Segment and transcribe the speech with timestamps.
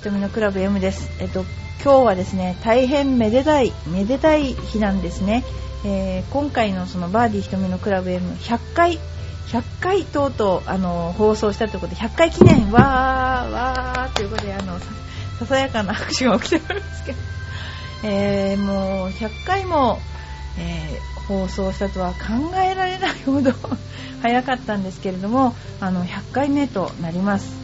[0.00, 1.10] ひとみのクラブ M です。
[1.20, 1.44] えっと、
[1.84, 5.44] 今日はですね、大変めでたい、めでたい日なんですね。
[5.84, 8.98] えー、今回のそのバーディーひとみのクラブ M100 回、
[9.48, 14.78] 100回とうとう、あの、放送したということで、100回記念、わー、わー、ということで、あの、
[15.38, 17.18] ささやかな拍手が起きておりますけど、
[18.04, 19.98] えー、もう100回も、
[20.58, 23.52] えー、放送したとは考えられないほど
[24.22, 27.60] 早かったんですけれども、あの、100回目となります。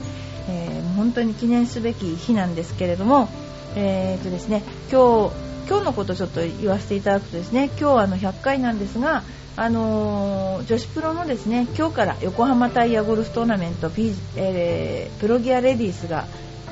[0.97, 3.29] 本当に記念すべき日なんですけれども、
[3.77, 9.25] えーとですね、今日今日のことちょっと言わせていただくとですね今日はあの100回なんですが、
[9.57, 16.25] あのー、女子プロのですね今日から横浜タイヤゴルフトーナメント、P えー、プロギアレディースが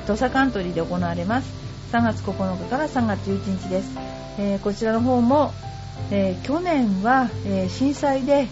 [0.07, 1.65] 土佐カントリーで行われます。
[1.91, 3.95] 3月9日から3月11日です、
[4.37, 5.53] えー、こちらの方も、
[6.11, 8.47] え去年は、え震災で、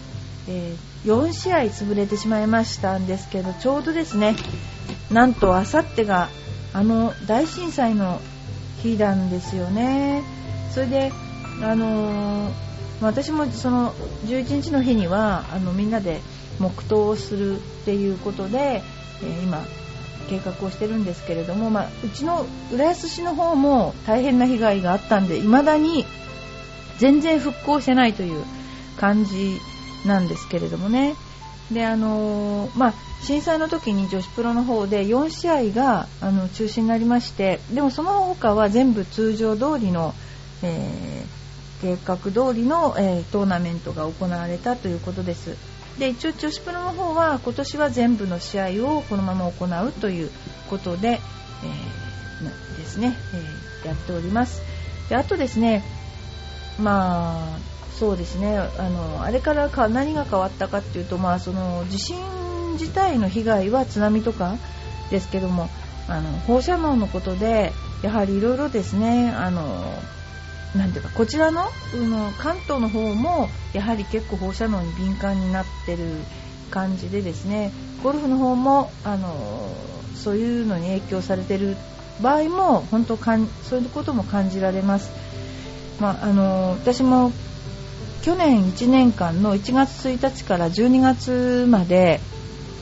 [0.48, 4.36] え4試合潰れてしまいましたんですけどちょうどですね
[5.14, 6.30] なんとあさってが
[6.74, 8.20] あの大震災の
[8.82, 10.24] 日なんですよね。
[10.72, 11.12] それで、
[11.62, 12.52] あのー、
[13.02, 13.94] 私もその
[14.26, 16.22] 11日の日にはあのみんなで
[16.60, 18.82] 黙祷をするっていうことで、
[19.22, 19.64] えー、今
[20.30, 26.06] 計画をしてるんですけれども、まあ、うちの浦安市の方も大変な被害があったんで未だに
[26.98, 28.44] 全然復興してないという
[29.00, 29.60] 感じ
[30.06, 31.16] なんですけれどもね
[31.72, 40.14] であのー、まあ、震災の時に女子プロの方で4試合があの中止になりましてでもその他は全部通常通りの、
[40.62, 45.56] えー、計画通りの、えー、トーナメントが行われたということです。
[46.00, 50.32] で一応女子プロの方は今年は全部の試合をこのまま行うという
[50.68, 51.20] ことで、
[51.64, 53.16] え、ですね、
[53.84, 54.62] えやっております。
[55.10, 55.84] であとですね
[56.80, 62.18] まあそうですねあのあれからか何が変わったかっていうと、まあ、その地震
[62.74, 64.58] 自体の被害は津波とか
[65.12, 65.70] ですけども
[66.08, 69.62] あの放射能のことでやはりいろいろですねあの
[70.76, 76.16] なんていうかこちらのの関東の方もやはり結構放射能に敏感になってる
[76.72, 79.72] 感じでですねゴルフの方もあの
[80.16, 81.78] そういうのに影響されてる
[82.22, 85.12] 場合も本当かんそういうことも感じられます。
[86.00, 87.32] まあ、あの私も
[88.24, 92.22] 去年1年間の1月1日から12月まで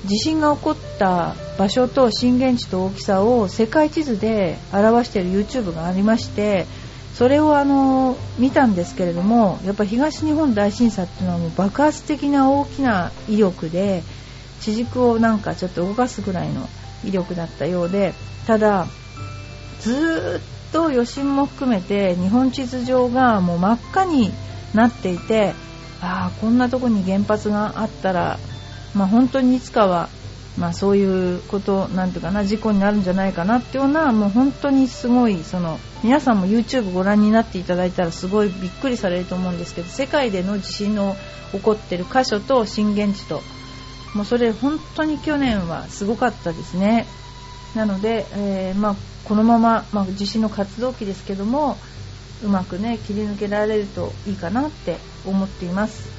[0.05, 6.67] 地震が起こった場所と震源地と大きさを世界地図で表している YouTube がありまして
[7.15, 14.03] それをあの見たんですけれどもやっぱ東日本大震災っていうのはもう爆発的な大きな威力で
[14.59, 16.69] 地軸をなんかちょっと動かすぐらいの
[17.03, 18.13] 威力だったようで
[18.45, 18.85] ただ
[19.79, 24.31] ずっと余震も含めて日本地図上がもう真っ赤に
[24.73, 25.53] なっていて
[26.01, 28.39] ああこんなとこに原発があったら、
[28.95, 30.09] まあ、本当にいつかは、
[30.57, 41.15] まあ、そういうことなんていうかな事故になるんじゃないかなっていうようなもう本当にすごいその皆さんも YouTube ご覧になっていただいたらすごいびっくりされると思うんですけど世界での地震の
[41.51, 43.41] 起こってる箇所と震源地と
[44.15, 47.05] もうそれ本当に去年はすごかったですね。
[47.75, 51.77] なので、えー、まあ、このまま、まあ、地震の活動期ですけども
[52.43, 56.09] うまくね切り抜けられるといいかなって思っています。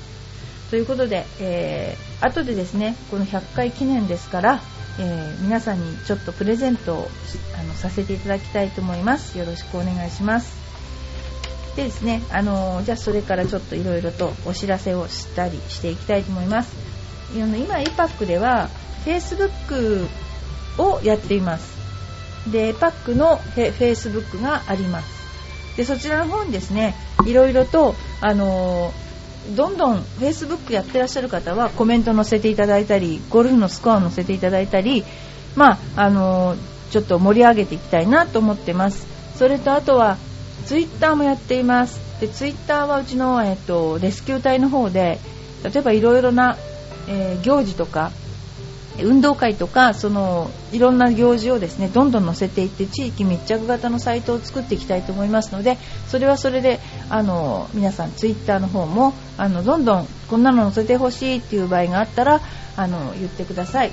[0.71, 4.61] ということで、えー、後でですねこの100回記念ですから、
[4.99, 7.09] えー、皆さんにちょっとプレゼントを
[7.61, 9.37] あのさせていただきたいと思います。
[9.37, 10.57] よろしくお願いします。
[11.77, 16.75] でですね、あのー、じゃあそれからちょっといろいろとお知らせをしたりしていきたいと思います。
[17.35, 18.69] 今 EPAC では
[19.05, 20.07] Facebook
[20.79, 21.73] をやっています。
[22.51, 25.22] で EPAC の Facebook があります。
[25.77, 26.95] でそちらの方にですね
[27.27, 28.93] いろいろと、あの、
[29.57, 35.05] どんどん Facebook やってらっしゃる方はコメント載せていただいたりゴルフのスコアを載せていただいたり、
[35.57, 36.57] まああの、
[36.91, 39.07] ちょっと盛り上げていきたいなと思ってます。
[39.37, 40.19] それとあとは
[40.67, 42.01] Twitter もやっています。
[42.21, 45.19] で Twitter はうちの、えーと、レスキュー隊の方で
[45.65, 46.57] 例えばいろいろな、
[47.09, 48.13] えー、行事とか
[49.01, 55.79] 運動会とかそのいろんな行事をですねどんどん載せていって地域密着型のサイトを作っていきたいと思いますので
[56.09, 56.79] それはそれで
[57.09, 62.41] あの皆さんツイッターの方もあのどんどんこんなの載せてほしいっていう場合があったら
[62.77, 63.93] あの言ってください。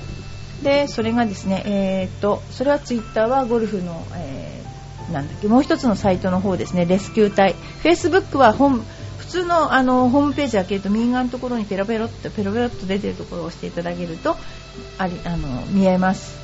[0.63, 7.54] でそれがですねえー、っとそれはツイッターはゴルフの、えー、なんだっけもう一つのサイトの方ですねレスキュー隊。
[7.54, 8.84] フェイスブックは本
[9.18, 14.36] 普通のあのホームページ開けると右側のところにペロペロっとペロペロっと出てるところを押していただけると
[14.98, 16.40] ありあの見えます。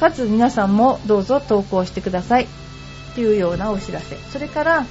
[0.00, 2.44] かつ皆さんもどうぞ投稿してください。
[2.44, 2.48] っ
[3.14, 4.16] ていうようなお知らせ。
[4.16, 4.86] それから、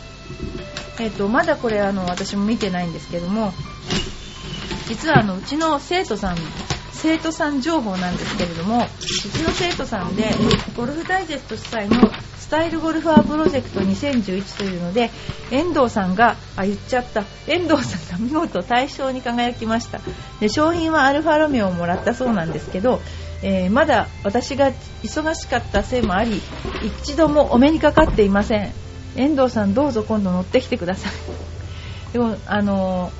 [0.99, 3.53] えーと、まだこれあの私も見てないんですけども
[4.87, 6.37] 実はあのうちの生徒さん
[7.05, 10.23] 生徒さん情報なんですけれどもうちの生徒さんで
[10.75, 12.09] ゴルフダイジェスト主催の
[12.39, 15.11] スタイルゴルファープロジェクト2011というので
[15.51, 17.23] 遠藤さんがあ言っちゃった。
[17.45, 20.01] 遠藤さんが見事大賞に輝きました。
[20.39, 22.99] で商品はアルファロメオをもらったそうなんですけど、
[23.43, 24.71] えー、まだ私が
[25.03, 26.41] 忙しかったせいもあり
[27.03, 28.73] 一度もお目にかかっていません。
[29.15, 31.11] 遠藤さんどうぞ今度乗ってきてください。
[32.13, 33.11] でもあの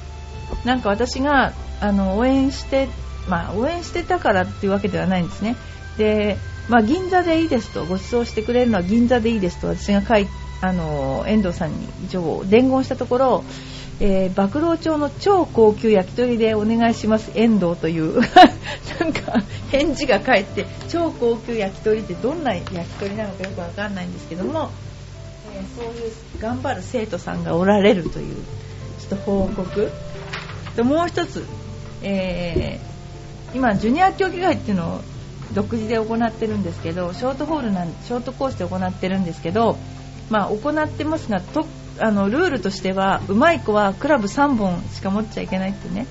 [0.64, 2.90] なんか私があの応援して
[3.28, 5.56] まあ応援してたからっていうわけではないんですね。
[5.98, 6.38] で
[6.68, 10.28] まあ、銀座でいいですとご馳走してくれるのは銀座でいいですと私が書い
[10.62, 13.44] あの遠藤さんに一応伝言したところ、
[14.00, 18.22] えー、馬郎町の超高級焼き鳥でお願いします遠藤という。
[19.00, 24.72] なんか返事が返って超高級焼き鳥ってどんな焼き鳥なのかよくわかんないんですけども、
[25.54, 28.36] えー、そういう頑張る生徒さんがおられるという
[29.08, 29.92] ちょっと報告。
[30.76, 31.46] ともう一つ、
[32.02, 32.95] えー、
[33.56, 35.02] 今ジュニア競技会っていうのを
[35.54, 39.78] 独自で行ってるんですけどショートホールなんショートコースで行ってるんですけど、
[40.30, 41.66] まあ、行ってますがと
[42.00, 46.08] あのルールとしては上手い子はクラブ3本しか持っちゃいけないってね。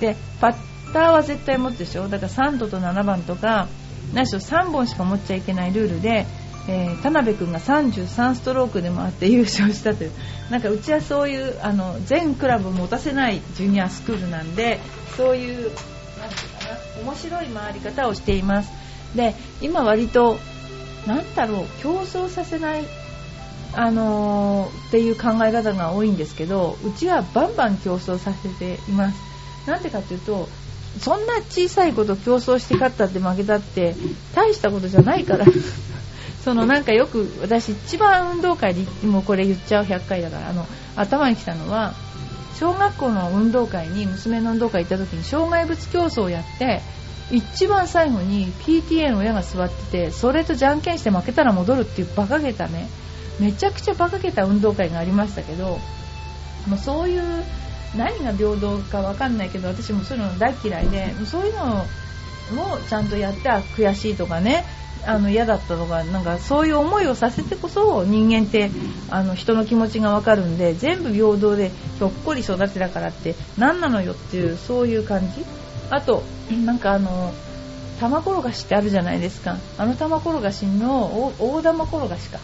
[0.00, 0.54] でパッ
[0.92, 2.08] ターは絶対持つでしょ。
[2.08, 3.66] だから3度と7番とか
[4.12, 6.26] 何しろ3本しか持っちゃいけないルールで、
[6.68, 10.12] えー、田辺君が33ストロークで回って優勝したという。
[10.50, 14.78] なんかうちはそういうあの全クラブ持たせないジュニアスクールなんで
[15.16, 15.72] そういう
[17.02, 18.70] 面白い回り方をしています。
[19.14, 20.38] で今割と
[21.06, 22.84] 何だろう競争させない
[23.72, 29.18] あのー、っていう考え方が多いんですけどうちはバンバン競争させています。
[29.66, 30.48] なんでかっていうと
[31.00, 33.96] そんな小さいこと競争して勝ったって負けたって
[34.34, 35.46] 大したことじゃないから。
[36.44, 41.94] そのなんかよく私一番運動会でもうこれ言っちゃう100回だからあの頭に来たのは
[42.58, 46.80] 小学校の運動会に娘の運動会行った時に障害物競争をやって
[47.30, 52.88] 一番最後に PTA の親が座っててそれとじゃんけんして負けたら戻るっていう馬鹿げたね。
[53.40, 55.78] めちゃくちゃ馬鹿げた運動会がありましたけど
[56.68, 57.44] もうそういう
[57.96, 61.84] 何が平等か分かんないけど私もそういうの大嫌いでそういうの
[62.52, 64.64] もちゃんとやって悔しいとかね
[65.06, 68.70] あの嫌だったとかなんかそういう思いをさせてこそ人間って
[69.10, 75.44] あの人の気持ちが分かるんで全部平等でひょっこり育てたからって何なのよっていうそういう感じ。
[75.90, 76.22] あと
[76.64, 77.32] なんかあの
[78.00, 79.58] 玉転がしってあるじゃないですか。
[79.78, 82.38] あの玉転がしの大玉転がしか。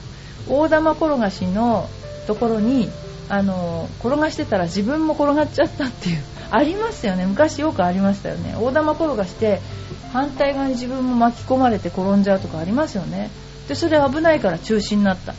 [0.48, 1.88] 大玉転がしの
[2.26, 2.90] ところに
[3.28, 7.26] あの転がしてたら自分も転がっちゃったっていうありますよね。
[7.26, 8.54] 昔よくありましたよね。
[8.58, 9.60] 大玉転がして
[10.12, 13.30] 反対側に自分も巻き込まれて転んじゃうとかありますよね。
[13.68, 15.34] でそれ危ないから中止になった。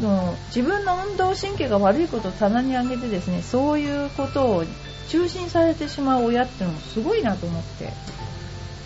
[0.00, 4.64] も自分の運動神経が悪いことを棚に上げてですねそういうことを
[5.08, 7.92] 中心されてしまう親ってのもすごいなと思って。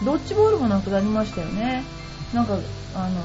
[0.05, 1.82] ドッジボールもなくなりましたよね。
[2.35, 2.59] なんか
[2.94, 3.23] あの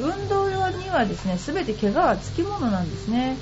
[0.00, 3.36] 運動用にはですね全て怪我はつきものなんですね。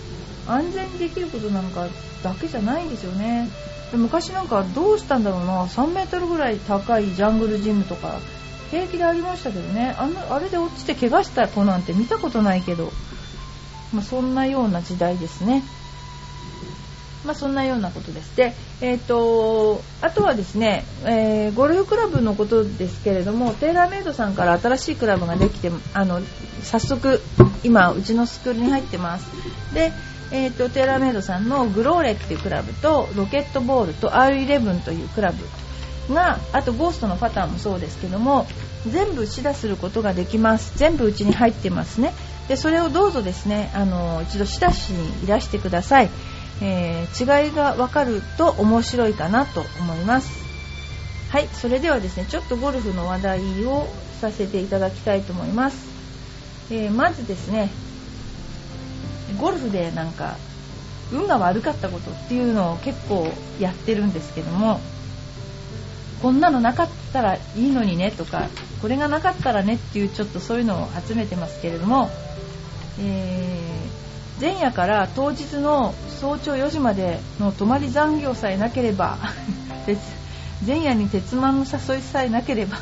[0.46, 1.86] 安全にできることなんか
[2.22, 3.48] だけじゃないんですよね。
[3.90, 5.64] で昔なんかどうしたんだろうな。
[5.64, 8.20] 3メートルぐらい高いジャングルジムとか
[8.70, 9.94] 平気でありましたけどね。
[9.98, 12.92] あのあれで落ちて怪我した子なんて見たことないけど、
[13.92, 15.62] まあ、そんなような時代ですね。
[17.24, 18.34] まあ、そんなようなことです。
[18.36, 26.20] で、えーと、あとはですね、えー、ゴルフクラブのことですけれどもテーラーメイドさんから新しいクラブができてあの
[26.62, 27.20] 早速
[27.62, 29.26] 今うちのスクールに入ってます。
[29.74, 29.92] で、
[30.32, 38.46] えーと、テーラーメイドさんのグローレっていうクラブとロケットボールと R11 というクラブがあとゴーストのパターンもそうですけども
[38.88, 40.78] 全部試打することができます。
[40.78, 42.14] 全部うちに入ってますね。
[42.48, 46.10] でそれをどうぞですねあの一度試打しにいらしてください。
[46.62, 50.40] えー、違いが分かると面白いかなと思います。
[51.30, 53.86] はいそれではですねちょっとゴルフの話題を
[54.20, 55.86] させていただきたいと思います、
[56.72, 57.70] えー、まずですね
[59.38, 60.36] ゴルフでなんか
[61.12, 64.80] 運が悪かったことっていうのを結構やってるんですけども
[66.22, 68.48] こんなのなかったらいいのにねとか
[68.80, 72.10] これがなかったらねっていうちょっとそういうのを集めてますけれども、
[73.00, 79.18] えー、前夜から当日の早朝4時までの泊まり残業さえなければ
[80.66, 82.78] 前夜に鉄腕の誘いさえなければ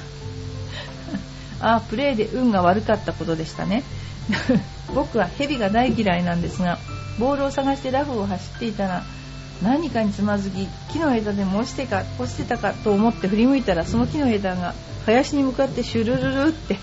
[1.61, 3.83] あプレーで運が悪かったことでしたね。
[4.95, 6.79] 僕は蛇が大嫌いなんですが
[7.19, 9.03] ボールを探してラフを走っていたら
[9.63, 16.79] 何かにつまずき木の枝でも落ちてか落ちてたかと思って振り向いたらその木の枝が林に向かってシュルルルって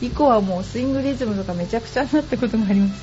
[0.00, 3.02] 以降はもうスイングリズムとかめちゃくちゃになったことがあります、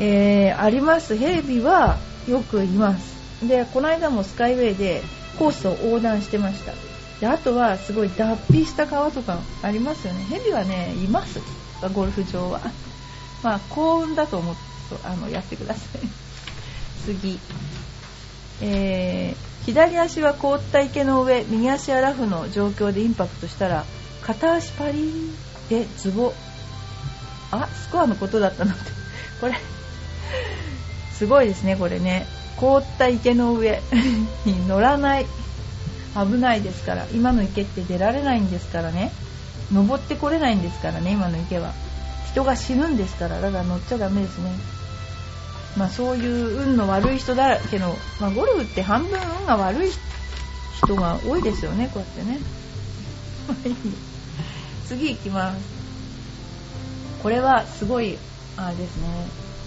[0.00, 1.16] えー、あります。
[1.16, 3.18] ヘビはよくいます。
[3.46, 5.02] でこの間もスカイウェイで
[5.38, 6.72] コースを横断してました。
[7.20, 10.24] であとはすごい脱皮した川とかありますよね。
[10.30, 11.40] 蛇はねいます。
[11.94, 12.60] ゴルフ場は。
[13.42, 14.60] まあ幸運だと思って
[15.04, 16.00] あのやってください。
[17.04, 17.38] 次。
[18.60, 23.84] えー、左足は凍った池の上右足はラフの状況でインパクトしたら
[24.20, 25.30] 片足パリー
[25.70, 26.34] でズボ
[27.52, 28.90] あスコアのことだったのって。
[29.40, 29.54] これ
[31.14, 32.26] すごいですねこれね。
[32.56, 33.80] 凍った池の上
[34.44, 35.26] に乗らない。
[36.14, 37.06] 危ないですから。
[37.12, 39.12] 今の池って出られないんですからね。
[39.72, 41.72] 登ってこれないんですからね今の池は。
[42.32, 44.50] 人が死ぬんですからだから乗っちゃダメですね。
[45.76, 49.90] まあそういう運の悪い人だらけの、まあ、ゴルフって半分運が悪い
[50.82, 52.38] 人が多いですよねこうやって ね。
[54.86, 55.58] 次行きます。
[57.22, 58.16] これはすごい
[58.56, 59.08] あれですね。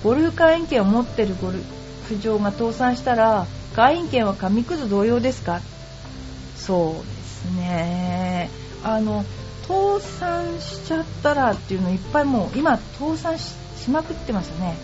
[0.04, 1.60] ゴルフ会員権を持ってるゴル
[2.08, 5.62] フ場が倒産したら会員権は紙くず同様ですか？
[6.58, 8.50] そうですね。
[8.84, 9.24] あの
[9.68, 13.56] 倒産しちゃったらっていうのいっぱいもう今倒産し
[13.90, 14.76] まくってますね、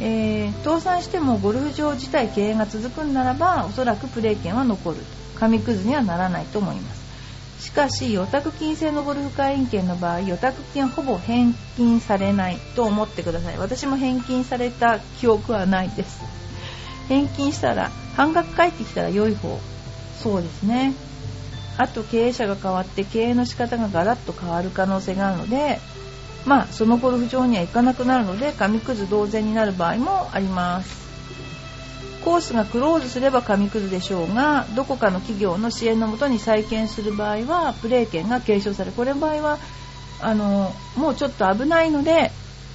[0.00, 4.96] えー、倒産してもゴルフ場自体経営が続くんならばおそらくプレー権は残る
[5.38, 7.06] 紙くずにはならないと思います。
[7.60, 13.58] しかし予託金制のゴルフ会員権の場合予託金はほぼ返金されないと思ってください。
[13.58, 16.22] 私も返金された記憶はないです。
[17.08, 19.58] 返金したら半額返ってきたら良い方。
[20.22, 20.94] そうですね。
[21.78, 25.78] あと経営者が変わって経営の仕方がガラッと変わる可能性があるので
[26.44, 31.06] まあそのゴルフ場には行かなくなるので紙くず同然になる場合もあります。
[32.26, 39.58] コースがクローズすれば紙くずでしょうがどこかの企業の支援のもとに再建する場合はプレー権が継承されこれの場合は
[40.20, 42.32] あのもうちょっと危ないので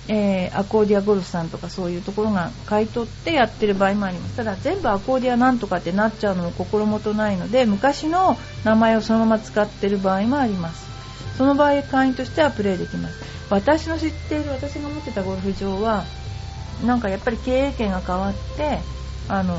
[0.07, 4.35] えー、アコーディアゴルフさんとかそういうところが買い取ってやってる場合もあります。
[4.35, 10.89] ただ全部アコーディアなんとかってなっちゃうのも心もとないので昔の名前をそのまま使ってる場合もあります。
[11.37, 13.15] その場合会員としてはプレーできます。
[13.49, 16.05] 私の知っている私が持ってたゴルフ場は
[16.85, 18.79] なんかやっぱり経営権が変わって
[19.27, 19.57] あの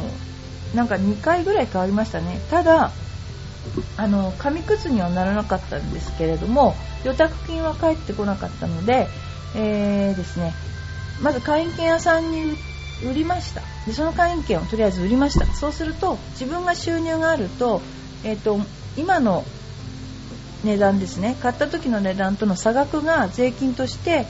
[0.74, 2.40] なんか2回ぐらい変わりましたね。
[2.50, 2.90] ただ
[3.96, 9.06] あの紙くずにはならなかったんですけれども予託金は返ってこなかったので
[9.54, 10.52] えー、ですね、
[11.22, 12.56] まず会員権屋さんに
[13.04, 13.62] 売りました。
[13.86, 15.46] でその会員権をとりあえず売りました。
[15.46, 17.80] そうすると自分が収入があると,、
[18.24, 18.60] えーと、
[18.96, 19.44] 今の
[20.64, 24.26] 値段ですね買った時の値段との差額が税金として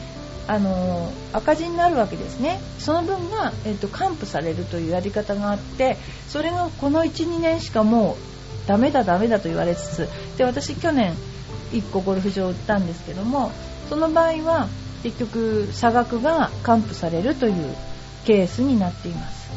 [0.49, 2.61] あの、赤字になるわけですね。
[2.81, 5.97] その分が、えーと、還付されるというやり方があって
[6.29, 11.14] それがこの12年しかもうダメだダメだと言われつつで私去年
[11.71, 13.52] 1個ゴルフ場を売ったんですけども
[13.88, 14.69] その場合は
[15.02, 17.75] 結局差額が還付されるという
[18.25, 19.50] ケースになっています。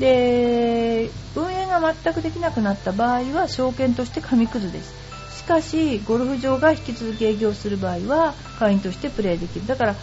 [0.00, 4.94] で運営が全くできなくなった場合は証券として紙くずです。
[5.38, 9.66] しかしゴルフ場が引き続き営業する場合は会員としてプレーできる。
[9.66, 9.94] だから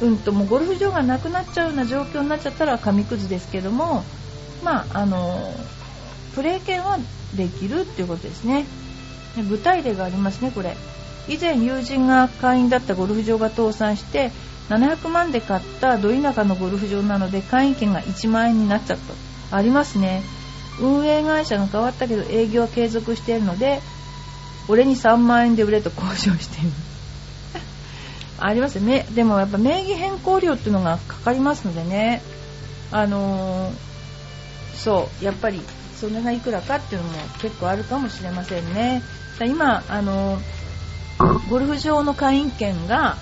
[0.00, 4.04] うんともうゴルフ場がなくなっちゃうような状況になっちゃったら紙くずですけども
[4.62, 5.52] まああの
[6.34, 6.98] プレー券は
[7.36, 8.66] できるっていうことですね。
[9.48, 10.76] 具体例がありますねこれ。
[11.28, 14.30] 以前友人が会員だったゴルフ場が倒産して
[14.68, 18.98] 700万で買ったど田舎のゴルフ場なので会員権が1万円になっちゃっ
[19.50, 19.56] た。
[19.56, 20.22] ありますね。
[20.80, 23.80] 運営会社が変わったけど営業は継続しているので
[24.66, 26.70] 俺に3万円で売れと交渉している。
[28.40, 29.06] ありますね。
[29.14, 32.22] でもやっぱ名義変更料っていうのがかかりますのでね。
[32.90, 33.72] あのー、
[34.76, 35.24] そう。
[35.24, 35.60] やっぱり
[35.98, 39.02] それがいくらかっていうのも結構あるかもしれませんね。
[39.46, 40.63] 今あのー
[41.18, 43.16] ゴルフ場の会員権が、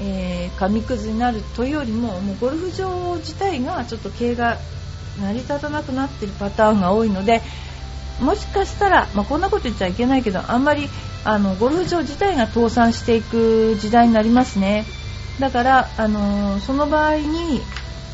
[0.00, 4.58] えー、紙くずになるというよりももうゴルフ場自体がちょっと経営が
[5.20, 7.40] 成り立たなくなっているパターンが多いので
[8.20, 10.88] もしかしたら、まあ、こんなこと言っちゃいけないけどあんまり
[11.24, 14.84] あのゴルフ場自体が倒産していく時代になりますね。
[15.40, 17.60] だから、あのー、その場合に、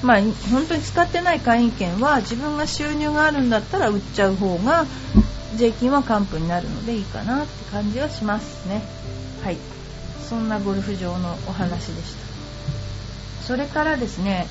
[0.02, 4.86] まあ、本当に使ってない会員権は自分が収入があるんだったら売っちゃう方が
[5.56, 8.82] 税金は還付になるのでいいかなって感じはしますね。
[9.42, 9.56] はい。
[10.28, 12.30] そんなゴルフ場のお話でした。
[13.46, 14.46] それからですね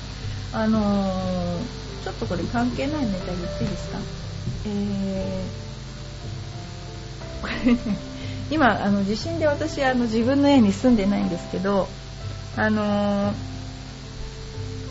[0.52, 3.98] あのー、ちょっとこれ関係ないネタ言っていいですか？
[4.66, 7.78] えー、
[8.52, 11.88] 今あの地震で私あの自分の家に住んでないんですけど
[12.56, 13.32] あのー、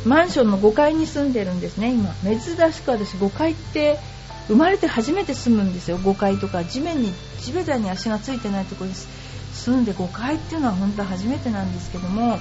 [0.06, 2.16] マンションの5階に住んでるんですね今。
[2.24, 2.40] 珍
[2.74, 4.00] しく私5階って
[4.50, 6.00] 生まれて初めて住むんですよ。
[6.00, 6.66] 5階とか。
[6.66, 8.96] 地面に地べたに足がついてないところに
[9.54, 12.40] 住んで5階っていうのは本当初めてなんですけども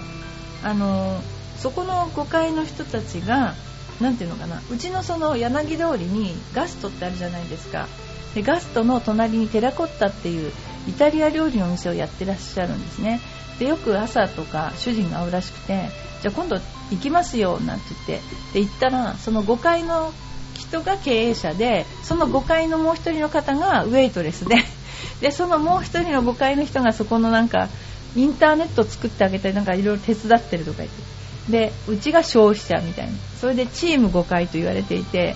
[0.62, 1.20] あの
[1.58, 3.54] そこの5階の人たちが
[4.00, 4.62] 何ていうのかな。
[4.70, 7.86] うちのその柳通りにガストってあるじゃないですか。
[8.34, 10.52] でガストの隣にテラコッタっていう
[10.88, 13.20] イタリア料理のお店をやってらっしゃるんですね。
[13.58, 15.90] でよく朝とか主人が会うらしくて
[16.22, 16.56] じゃあ今度
[16.90, 18.26] 行きますよなんて言って。
[18.54, 20.12] で行ったらその5階の
[20.58, 24.56] 人が経営者でその5階のもう1人の方がウェイトレスで。
[25.20, 27.68] でそのもう1人の5階の人がそこのなんか
[28.16, 31.18] インターネットを作ってあげたりなんかいろいろ手伝ってるとか言って。
[31.50, 33.12] でうちが消費者みたいな。
[33.40, 35.34] それでチーム5階と言われていて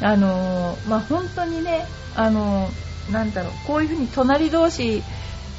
[0.00, 5.02] あのー、まあ、本当にね、あのー、なんだろうこういうふうに隣同士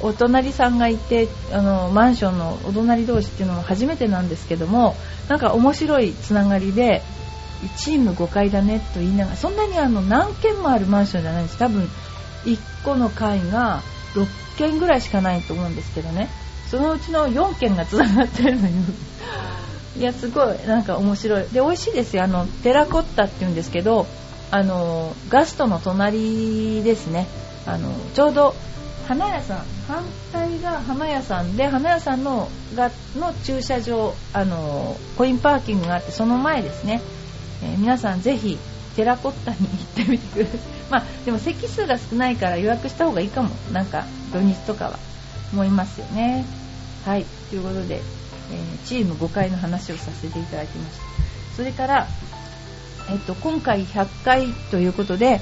[0.00, 4.94] お隣さんがいてあのマンションのお隣同士っていうのも初めてなんですけども
[5.28, 7.02] なんか面白いつながりで
[7.76, 11.58] チーム5階だねと言いながらそんなにあの何軒もあるマンションじゃないんです。
[11.58, 11.88] 多分
[12.44, 13.82] 1個の階が
[14.14, 14.26] 6
[14.58, 16.28] 軒ぐらいしかないと思うんですけどね。
[16.70, 18.74] そのうちの4軒がつながってるのよ
[19.96, 21.42] いやすごいなんか面白い。
[21.52, 22.24] で美味しいですよ。
[22.24, 24.06] あのテラコッタっていうんですけど
[24.50, 27.26] あのガストの隣ですね。
[27.66, 28.54] あのちょうど
[29.06, 29.78] 花屋さん。
[29.88, 37.00] 反対が花屋さんで花屋さんのがの駐車場あのコインパーキングがあってその前ですね、
[37.62, 38.58] えー、皆さんぜひ
[38.96, 40.60] テラコッタに行ってみてください。
[40.90, 43.50] まあでも席数が少ないから予約した方がいいかも。
[43.72, 44.98] なんか土日とかは
[45.52, 46.44] 思いますよね。
[47.04, 47.24] はい。
[47.50, 51.02] ということで、えー、チーム5回の話をさせていただきました。
[51.56, 52.06] それから
[53.10, 55.40] えっと、今回100回ということで、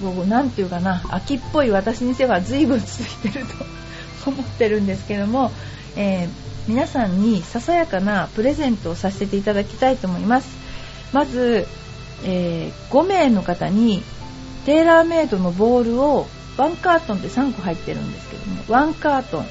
[0.00, 3.54] えー、なんていうかな秋っぽい私にせは随分続いてると
[4.30, 5.52] 思ってるんですけども、
[5.96, 6.28] えー、
[6.68, 10.56] 皆さんにささやかなプレゼントをさせていただきたいと思います。
[11.12, 11.66] まず、
[12.24, 14.02] えー、5名の方に
[14.66, 16.26] テーラーメイドのボールを
[16.58, 19.46] 1カートンで3個入ってるんですけども1カートン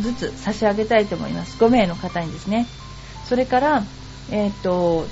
[0.00, 1.56] ずつ差し上げたいと思います。
[1.62, 2.66] 5名の方にですね。
[3.26, 3.82] それから、
[4.30, 5.06] えーと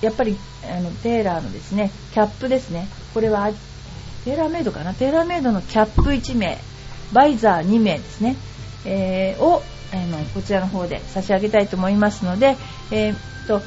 [0.00, 2.88] やっぱりあのテーラーのですねキャップですね。
[3.12, 3.50] これは
[4.24, 4.94] テーラーメイドかな？
[4.94, 6.56] テーラーメイドのキャップ1名。
[7.12, 8.36] バイザー2名ですね、
[8.84, 12.56] えー、をあのこちらの方で差し上げたいと思いますので、
[12.90, 13.60] えー、っと、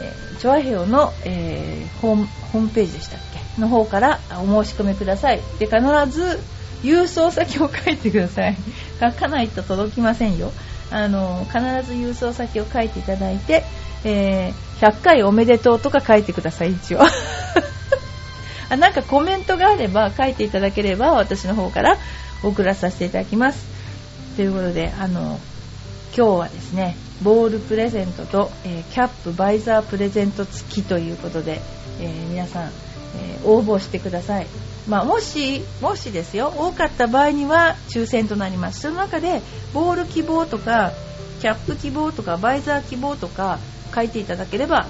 [0.00, 3.20] えー、チョアヘオの、えー、ホームホームページでしたっ
[3.56, 3.60] け？
[3.60, 6.40] の方からお申し込みくださいで必ず
[6.82, 8.56] 郵送先を書いてください
[9.00, 10.52] 書かないと届きませんよ
[10.90, 13.64] あの必ず郵送先を書いていただいて、
[14.04, 17.00] えー、100回おめでとうとか書いてください、一応。
[18.70, 21.98] あなんかコメントがあれば書いていただければ私の方から
[22.42, 23.73] 送らさせていただきます。
[24.36, 25.40] ということで、あの、
[26.16, 31.60] 今日はですね、ボールプレゼントと、えー、キャップバイザープレゼント付きということで、
[32.00, 32.70] えー、皆さん、
[33.16, 34.46] えー、応募してください。
[34.88, 38.80] まあ、もし、もしですよ、多かった場合には抽選となります。
[38.80, 39.40] その中で、
[39.72, 40.92] ボール希望とか、
[41.40, 43.58] キャップ希望とか、バイザー希望とか、
[43.94, 44.86] 書いていただければ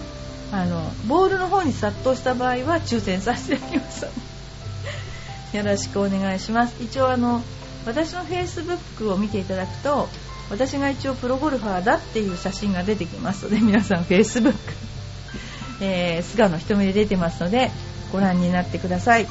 [0.50, 4.06] あのボールの方に殺到した場合は抽選させていただきます
[5.56, 7.42] よろしくお願いします一応あの
[7.86, 10.08] 私のフェイスブックを見ていただくと
[10.50, 14.58] 私が一応プロゴルファーだっていう写真が出てきますので皆さんフェイスブック、
[15.80, 17.70] え、菅野瞳で出てますので
[18.12, 19.26] ご覧になってください。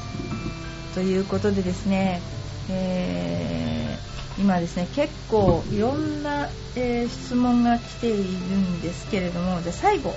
[0.93, 2.21] ということでですね、
[2.69, 10.13] えー今ですね結構いろんな、えー、質問が来ているんですけれどもじゃ最後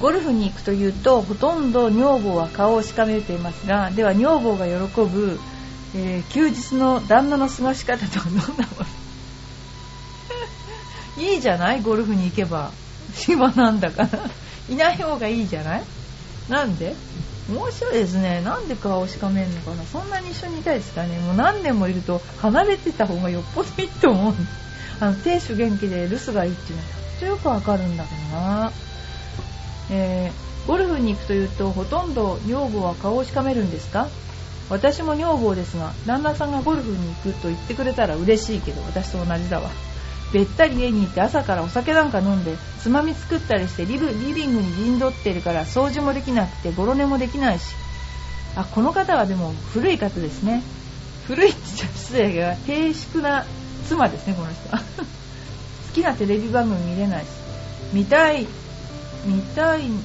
[0.00, 5.38] ゴルフに行くというとほとんど女房は顔をしかめていますがでは女房が喜ぶ、
[5.96, 8.48] えー、休日の旦那の過ごし方とはどんなも
[11.16, 11.22] の？
[11.22, 11.82] いいじゃない？
[11.82, 12.70] ゴルフに行けば。
[13.14, 14.08] 暇なんだから。
[14.68, 15.84] いない方がいいじゃない？
[16.48, 16.94] なんで？
[17.48, 18.40] 面白いですね。
[18.42, 19.84] なんで顔をしかめるのかな？
[19.84, 21.18] そんなに一緒にいたいですかね？
[21.20, 24.34] もう何年もいると離れてた方がよっぽどいいと思う。
[25.00, 26.82] あの亭主元気で留守がいいっていうの。
[26.82, 28.72] はとってよくわかるんだけどな、
[29.90, 34.08] えー、ゴルフに行くというとほとんど女房は顔をしかめるんですか？
[34.70, 39.70] 私も女房ですが旦那さんがゴルフに行くと言ってくれたら嬉しいけど私と同じだわ。
[40.32, 47.74] べったり家に行って朝からお酒なんか飲んでつまみ作ったりしてリビングに陣取ってるから掃除もできなくてゴロ寝もできないし。
[48.56, 50.62] あこの方はでも古い方ですね。
[51.26, 53.44] 古いって言っちゃ失礼が低粛な
[53.88, 54.70] 妻ですねこの人。
[54.70, 54.76] 好
[55.92, 57.26] きなテレビ番組見れないし。
[57.92, 58.46] 見たい
[59.24, 60.00] 見たいのん？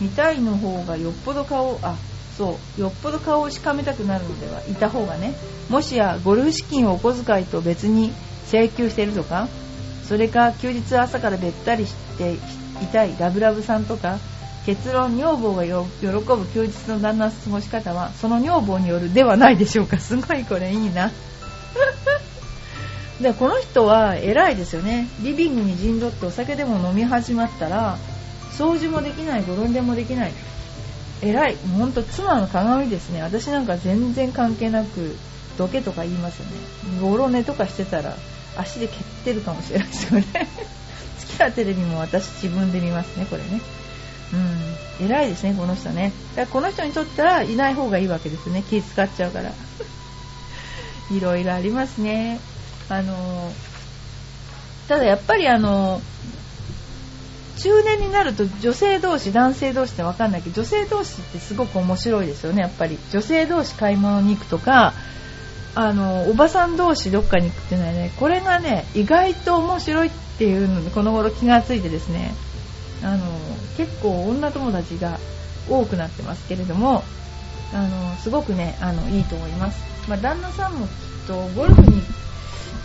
[0.00, 1.96] 見たいの方がよっぽど顔あ
[2.36, 2.80] そう。
[2.80, 5.34] よっぽど顔をしかめたくなるのではいた方がね
[5.68, 8.12] もしやゴルフ資金をお小遣いと別に
[8.48, 9.48] 請求してるとか
[10.06, 12.38] それか休日朝からべったりしてい
[12.92, 14.18] たいラブラブさんとか
[14.66, 15.74] 結論女房が喜
[16.06, 19.98] ぶ休日の旦那の過ごし方はその女房によるではないでしょうか。
[19.98, 21.12] すごいこれいいな。
[23.20, 25.06] でこの人は偉いですよね。
[25.20, 27.98] リビングに陣取ってお酒でも飲み始まったら
[28.56, 30.32] 掃除もできないゴロンでもできない。
[31.24, 31.56] 偉い。
[31.56, 33.22] ほんと妻の鏡ですね。
[33.22, 35.16] 私なんか全然関係なく
[35.58, 37.00] どけとか言いますよね。
[37.00, 38.16] ゴロ寝とかしてたら
[38.56, 40.26] 足で蹴ってるかもしれないですよね。
[41.28, 43.60] 好きなテレビも私自分で見ますねこれね。
[45.00, 45.06] うん。
[45.06, 46.12] 偉いですねこの人ね。
[46.34, 48.62] だからこの人にとったらいない方がいいわけですね。
[48.62, 49.52] 気使っちゃうから。
[51.10, 52.38] いろいろありますね。
[52.88, 53.52] あの
[54.88, 56.02] ただやっぱりあの
[57.58, 62.98] 中年になると女性同士男性同士って分かんないけど女性同士ってすごく面白いですよねやっぱり。
[63.12, 64.94] 女性同士買い物に行くとか
[65.74, 72.32] あのおばさん同士どっかに行くっていうのはねこれがね意外と面白いっていうのにこの頃気がついてですね
[73.02, 73.24] あの
[73.76, 75.18] 結構女友達が
[75.68, 77.02] 多くなってますけれども
[77.72, 80.92] あのすごくねあのいいと思います、まあ、旦那さんもきっ
[81.26, 82.02] とゴルフに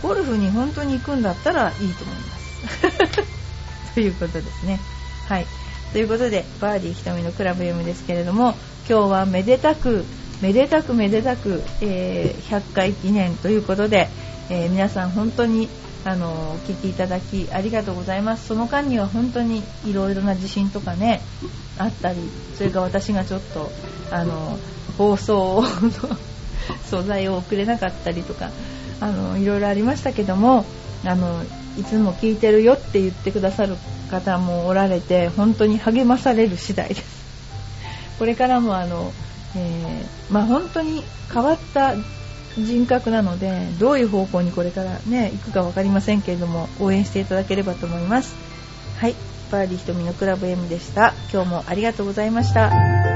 [0.01, 3.38] ゴルフに本当に行くんだったらいいと思います。
[3.93, 4.79] ということですね。
[5.27, 5.45] はい。
[5.91, 8.53] ということで、バーディー瞳のクラブ M ですけれども、
[8.87, 10.05] 今日はめでたく、
[10.41, 14.07] めでたくめでたく、えー、100回記念ということで、
[14.49, 15.69] えー、皆さん本当に
[16.05, 18.47] あのお聞きいただきありがとうございます。
[18.47, 21.21] その間には本当にいろいろな地震とかね、
[21.77, 22.17] あったり、
[22.57, 23.69] それか私がちょっと、
[24.11, 24.57] あの、
[24.97, 26.17] 放送の
[26.89, 28.51] 素材を送れなかったりとか、
[29.01, 30.65] あの、いろいろありましたけども、
[31.05, 31.43] あの、
[31.79, 33.75] いつも聞いてるよって言ってくださる
[34.09, 37.19] 方もおられて本当に励まされる次第です。
[38.19, 39.13] これからもあの、
[39.55, 41.95] えー、まあ、本当に変わった
[42.57, 48.35] 人格なのでどういう方向にこれからね行くか分かりませんけれども応援していただければと思います。
[48.97, 49.15] はい。
[49.51, 51.13] バーディー瞳のクラブ M でした。
[51.31, 53.08] 今日もありがとうございました。